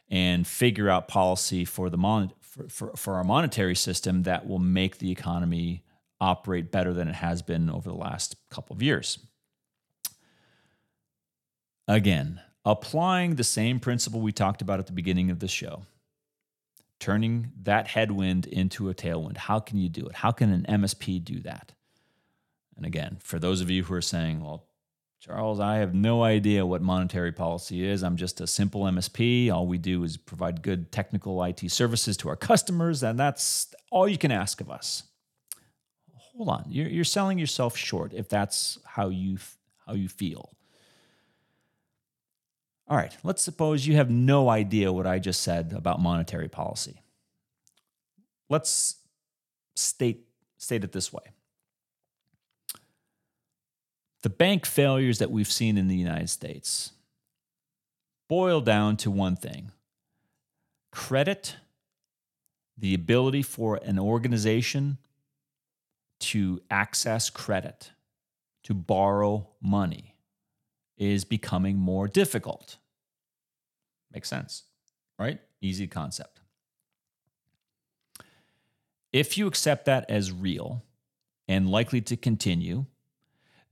[0.09, 4.97] and figure out policy for the mon- for, for, our monetary system that will make
[4.97, 5.83] the economy
[6.19, 9.19] operate better than it has been over the last couple of years.
[11.87, 15.83] Again, applying the same principle we talked about at the beginning of the show,
[16.99, 19.37] turning that headwind into a tailwind.
[19.37, 20.15] How can you do it?
[20.15, 21.71] How can an MSP do that?
[22.75, 24.65] And again, for those of you who are saying, well,
[25.19, 28.03] Charles, I have no idea what monetary policy is.
[28.03, 29.51] I'm just a simple MSP.
[29.51, 34.07] All we do is provide good technical IT services to our customers, and that's all
[34.07, 35.03] you can ask of us.
[36.15, 39.37] Hold on, you're, you're selling yourself short if that's how you
[39.85, 40.51] how you feel.
[42.87, 47.01] All right, let's suppose you have no idea what I just said about monetary policy.
[48.47, 48.95] Let's
[49.75, 51.23] state state it this way
[54.21, 56.91] the bank failures that we've seen in the United States
[58.27, 59.71] boil down to one thing
[60.91, 61.55] credit,
[62.77, 64.97] the ability for an organization
[66.19, 67.91] to access credit,
[68.63, 70.15] to borrow money,
[70.97, 72.77] is becoming more difficult.
[74.13, 74.63] Makes sense,
[75.17, 75.39] right?
[75.61, 76.41] Easy concept.
[79.13, 80.83] If you accept that as real
[81.47, 82.85] and likely to continue,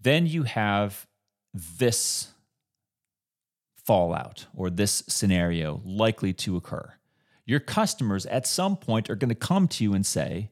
[0.01, 1.07] then you have
[1.53, 2.29] this
[3.85, 6.93] fallout or this scenario likely to occur.
[7.45, 10.49] Your customers at some point are going to come to you and say,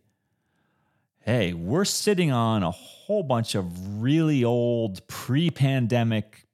[1.19, 6.45] Hey, we're sitting on a whole bunch of really old pre pandemic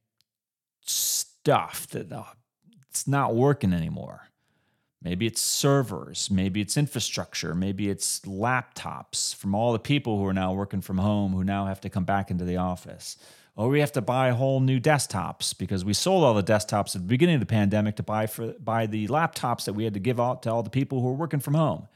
[0.82, 2.24] stuff that uh,
[2.90, 4.31] it's not working anymore.
[5.04, 10.34] Maybe it's servers, maybe it's infrastructure, maybe it's laptops from all the people who are
[10.34, 13.18] now working from home who now have to come back into the office.
[13.56, 17.02] Or we have to buy whole new desktops because we sold all the desktops at
[17.02, 20.00] the beginning of the pandemic to buy for buy the laptops that we had to
[20.00, 21.88] give out to all the people who are working from home.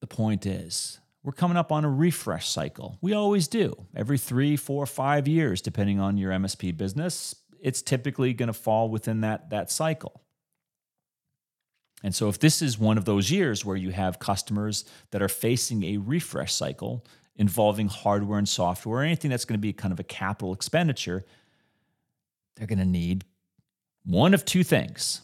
[0.00, 2.98] The point is, we're coming up on a refresh cycle.
[3.00, 3.86] We always do.
[3.96, 8.88] Every three, four, five years, depending on your MSP business, it's typically going to fall
[8.88, 10.23] within that, that cycle.
[12.04, 15.28] And so, if this is one of those years where you have customers that are
[15.28, 17.02] facing a refresh cycle
[17.36, 21.24] involving hardware and software, anything that's going to be kind of a capital expenditure,
[22.54, 23.24] they're going to need
[24.04, 25.22] one of two things.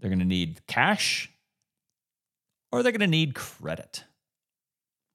[0.00, 1.30] They're going to need cash
[2.72, 4.02] or they're going to need credit.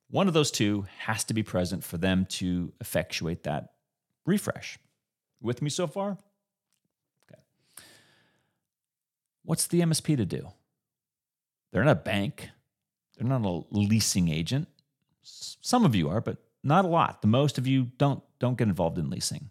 [0.10, 3.74] One of those two has to be present for them to effectuate that
[4.26, 4.80] refresh.
[5.42, 6.18] With me so far?
[7.26, 7.42] Okay.
[9.44, 10.54] What's the MSP to do?
[11.72, 12.50] They're not a bank.
[13.18, 14.68] They're not a leasing agent.
[15.24, 17.22] Some of you are, but not a lot.
[17.22, 19.50] The most of you don't don't get involved in leasing.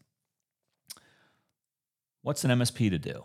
[2.23, 3.25] What's an MSP to do?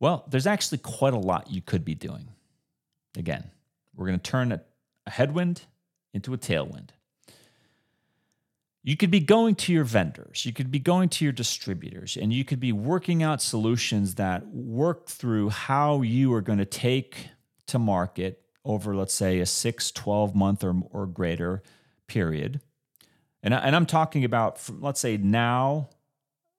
[0.00, 2.28] Well, there's actually quite a lot you could be doing.
[3.16, 3.50] Again,
[3.94, 4.60] we're going to turn a,
[5.06, 5.62] a headwind
[6.12, 6.90] into a tailwind.
[8.86, 12.32] You could be going to your vendors, you could be going to your distributors, and
[12.32, 17.30] you could be working out solutions that work through how you are going to take
[17.66, 21.64] to market over, let's say, a six, 12 month or, or greater
[22.06, 22.60] period.
[23.42, 25.90] And, I, and I'm talking about, from, let's say, now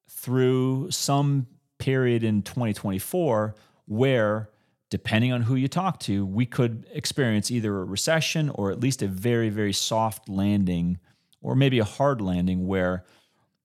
[0.09, 1.47] through some
[1.77, 3.55] period in 2024
[3.85, 4.49] where
[4.89, 9.01] depending on who you talk to, we could experience either a recession or at least
[9.01, 10.99] a very, very soft landing
[11.47, 13.05] or maybe a hard landing where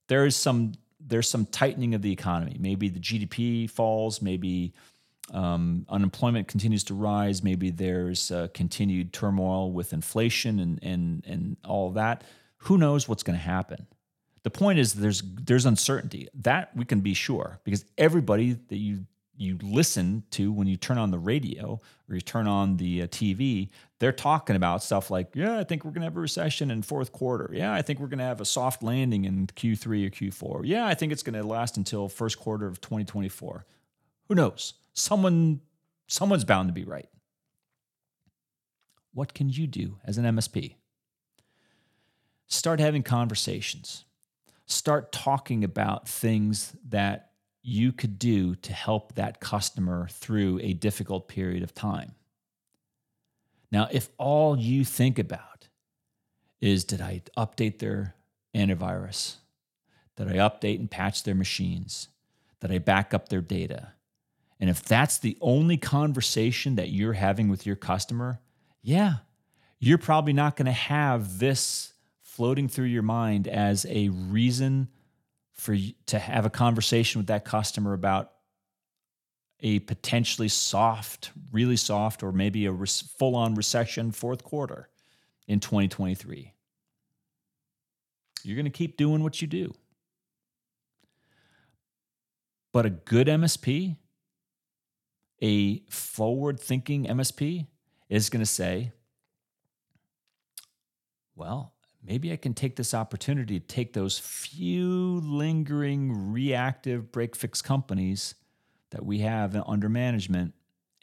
[0.06, 0.72] there is some
[1.04, 2.56] there's some tightening of the economy.
[2.60, 4.72] Maybe the GDP falls, maybe
[5.32, 11.56] um, unemployment continues to rise, maybe there's uh, continued turmoil with inflation and and and
[11.64, 12.22] all that.
[12.58, 13.88] Who knows what's going to happen?
[14.44, 19.06] The point is there's there's uncertainty that we can be sure because everybody that you
[19.42, 23.06] you listen to when you turn on the radio or you turn on the uh,
[23.08, 23.68] TV,
[23.98, 26.82] they're talking about stuff like, yeah, I think we're going to have a recession in
[26.82, 27.50] fourth quarter.
[27.52, 30.62] Yeah, I think we're going to have a soft landing in Q3 or Q4.
[30.64, 33.66] Yeah, I think it's going to last until first quarter of 2024.
[34.28, 34.74] Who knows?
[34.94, 35.60] Someone
[36.06, 37.08] someone's bound to be right.
[39.14, 40.76] What can you do as an MSP?
[42.46, 44.04] Start having conversations.
[44.66, 47.31] Start talking about things that
[47.62, 52.14] you could do to help that customer through a difficult period of time.
[53.70, 55.68] Now, if all you think about
[56.60, 58.14] is did I update their
[58.54, 59.36] antivirus?
[60.16, 62.08] Did I update and patch their machines?
[62.60, 63.92] Did I back up their data?
[64.60, 68.40] And if that's the only conversation that you're having with your customer,
[68.82, 69.16] yeah,
[69.80, 74.88] you're probably not going to have this floating through your mind as a reason
[75.54, 78.32] for you to have a conversation with that customer about
[79.60, 84.88] a potentially soft, really soft, or maybe a full on recession fourth quarter
[85.46, 86.52] in 2023.
[88.42, 89.72] You're going to keep doing what you do.
[92.72, 93.96] But a good MSP,
[95.40, 97.66] a forward thinking MSP,
[98.08, 98.92] is going to say,
[101.36, 101.71] well,
[102.02, 108.34] maybe I can take this opportunity to take those few lingering reactive break fix companies
[108.90, 110.54] that we have under management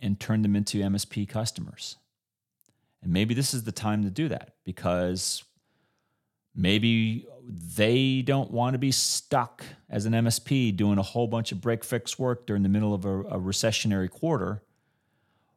[0.02, 1.98] and turn them into MSP customers.
[3.02, 5.44] And maybe this is the time to do that because
[6.56, 11.62] maybe they don't want to be stuck as an MSP doing a whole bunch of
[11.62, 14.62] break fix work during the middle of a, a recessionary quarter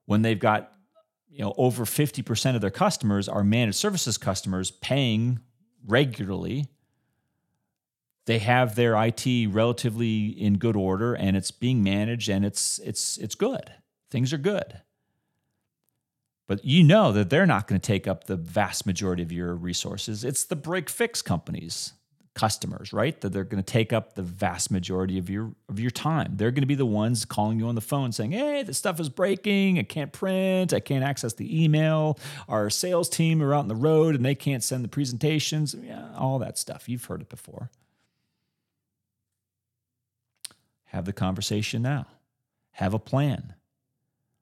[0.07, 0.72] when they've got
[1.33, 5.41] you know over 50% of their customers are managed services customers paying
[5.87, 6.67] regularly.
[8.27, 13.17] They have their IT relatively in good order and it's being managed and it's it's
[13.17, 13.73] it's good.
[14.11, 14.83] Things are good.
[16.47, 19.55] But you know that they're not going to take up the vast majority of your
[19.55, 20.23] resources.
[20.23, 21.95] It's the break fix companies
[22.35, 23.21] customers, right?
[23.21, 26.35] That they're going to take up the vast majority of your of your time.
[26.37, 28.99] They're going to be the ones calling you on the phone saying, "Hey, this stuff
[29.01, 29.79] is breaking.
[29.79, 30.73] I can't print.
[30.73, 32.19] I can't access the email.
[32.49, 36.15] Our sales team are out on the road and they can't send the presentations." Yeah,
[36.17, 36.89] all that stuff.
[36.89, 37.71] You've heard it before.
[40.87, 42.07] Have the conversation now.
[42.73, 43.55] Have a plan.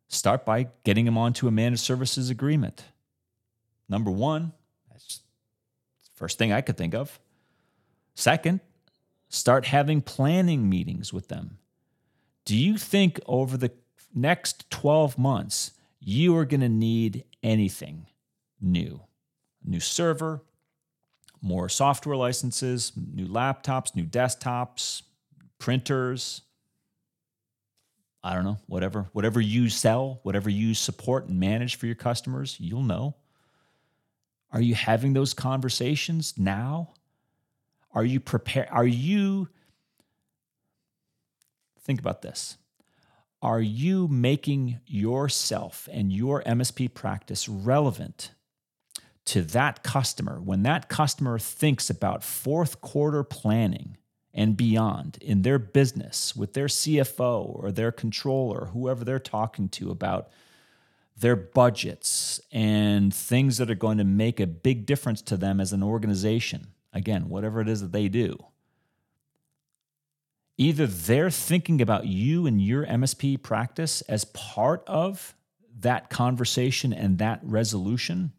[0.09, 2.85] Start by getting them onto a managed services agreement.
[3.89, 4.53] Number 1,
[4.91, 7.21] that's the first thing I could think of
[8.21, 8.61] Second,
[9.31, 11.57] start having planning meetings with them.
[12.45, 13.73] Do you think over the
[14.15, 18.09] next 12 months you are going to need anything
[18.61, 19.01] new?
[19.65, 20.43] New server,
[21.41, 25.01] more software licenses, new laptops, new desktops,
[25.59, 26.43] printers.
[28.23, 32.59] I don't know, whatever, whatever you sell, whatever you support and manage for your customers,
[32.61, 33.17] you'll know.
[34.53, 36.93] Are you having those conversations now?
[37.93, 38.69] Are you prepared?
[38.71, 39.49] Are you,
[41.81, 42.57] think about this.
[43.43, 48.33] Are you making yourself and your MSP practice relevant
[49.27, 53.97] to that customer when that customer thinks about fourth quarter planning
[54.33, 59.91] and beyond in their business with their CFO or their controller, whoever they're talking to
[59.91, 60.29] about
[61.17, 65.73] their budgets and things that are going to make a big difference to them as
[65.73, 66.69] an organization?
[66.93, 68.37] Again, whatever it is that they do.
[70.59, 75.35] Either they're thinking about you and your MSP practice as part of
[75.81, 78.33] that conversation and that resolution,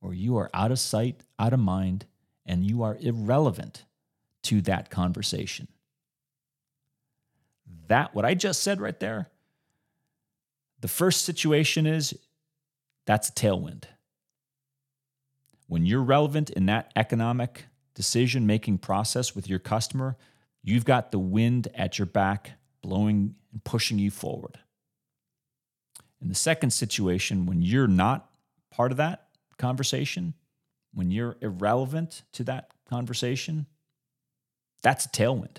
[0.00, 2.06] or you are out of sight, out of mind,
[2.44, 3.84] and you are irrelevant
[4.42, 5.68] to that conversation.
[7.88, 9.28] That, what I just said right there,
[10.80, 12.18] the first situation is
[13.04, 13.84] that's a tailwind.
[15.66, 20.16] When you're relevant in that economic decision making process with your customer,
[20.62, 22.52] you've got the wind at your back
[22.82, 24.58] blowing and pushing you forward.
[26.20, 28.30] In the second situation, when you're not
[28.70, 30.34] part of that conversation,
[30.94, 33.66] when you're irrelevant to that conversation,
[34.82, 35.58] that's a tailwind.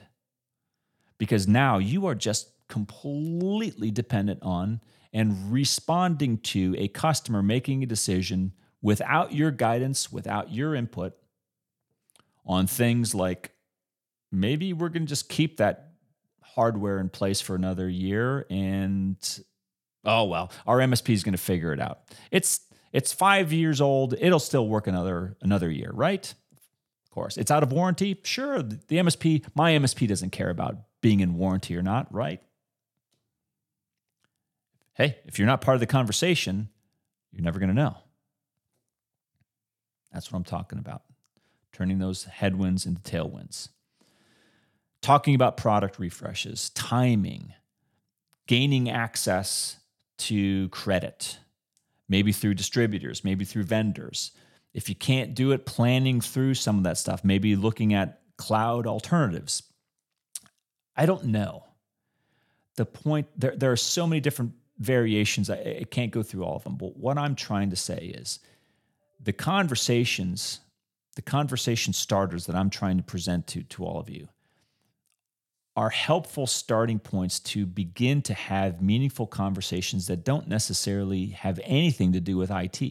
[1.18, 4.82] Because now you are just completely dependent on
[5.14, 8.54] and responding to a customer making a decision
[8.88, 11.12] without your guidance, without your input
[12.46, 13.52] on things like
[14.32, 15.92] maybe we're going to just keep that
[16.42, 19.44] hardware in place for another year and
[20.06, 22.00] oh well, our MSP is going to figure it out.
[22.32, 22.62] It's
[22.94, 26.34] it's 5 years old, it'll still work another another year, right?
[27.04, 27.36] Of course.
[27.36, 28.18] It's out of warranty?
[28.24, 32.42] Sure, the MSP, my MSP doesn't care about being in warranty or not, right?
[34.94, 36.70] Hey, if you're not part of the conversation,
[37.34, 37.98] you're never going to know.
[40.14, 41.04] That's what I'm talking about.
[41.72, 43.70] Turning those headwinds into tailwinds.
[45.02, 47.54] Talking about product refreshes, timing,
[48.48, 49.78] gaining access
[50.18, 51.38] to credit,
[52.10, 54.32] maybe through distributors, maybe through vendors.
[54.74, 58.88] If you can't do it, planning through some of that stuff, maybe looking at cloud
[58.88, 59.64] alternatives.
[60.96, 61.64] I don't know.
[62.76, 65.50] The point, there, there are so many different variations.
[65.50, 66.76] I, I can't go through all of them.
[66.76, 68.40] But what I'm trying to say is
[69.20, 70.60] the conversations,
[71.16, 74.28] the conversation starters that I'm trying to present to, to all of you
[75.76, 82.14] are helpful starting points to begin to have meaningful conversations that don't necessarily have anything
[82.14, 82.82] to do with IT.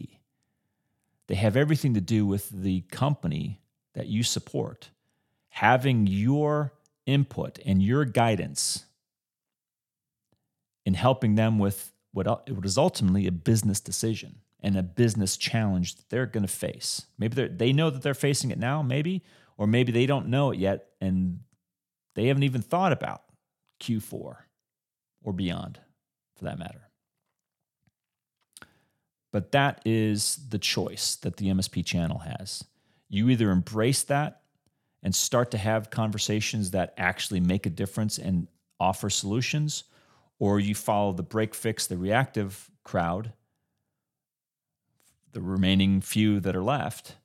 [1.27, 3.59] They have everything to do with the company
[3.93, 4.89] that you support,
[5.49, 6.71] having your
[7.05, 8.85] input and your guidance
[10.85, 15.95] in helping them with what, what is ultimately a business decision and a business challenge
[15.95, 17.05] that they're going to face.
[17.17, 19.23] Maybe they know that they're facing it now, maybe,
[19.57, 21.39] or maybe they don't know it yet, and
[22.17, 23.21] They haven't even thought about
[23.79, 24.37] Q4
[25.23, 25.79] or beyond,
[26.35, 26.89] for that matter.
[29.31, 32.63] But that is the choice that the MSP channel has.
[33.07, 34.41] You either embrace that
[35.03, 38.47] and start to have conversations that actually make a difference and
[38.79, 39.83] offer solutions,
[40.39, 43.31] or you follow the break fix, the reactive crowd,
[45.33, 47.15] the remaining few that are left,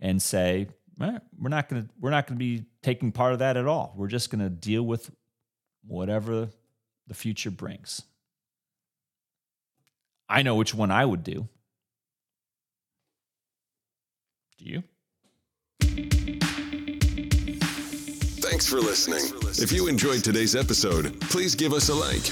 [0.00, 0.68] and say,
[1.00, 3.66] eh, we're not going to we're not going to be taking part of that at
[3.66, 3.94] all.
[3.96, 5.10] We're just going to deal with
[5.86, 6.48] whatever
[7.06, 8.02] the future brings.
[10.28, 11.48] I know which one I would do.
[14.58, 14.82] Do you?
[18.54, 19.18] Thanks for listening.
[19.60, 22.22] If you enjoyed today's episode, please give us a like.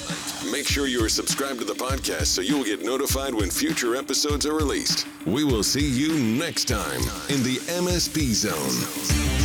[0.52, 3.96] Make sure you are subscribed to the podcast so you will get notified when future
[3.96, 5.08] episodes are released.
[5.26, 9.41] We will see you next time in the MSP Zone.